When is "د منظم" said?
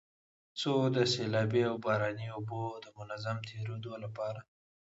2.83-3.37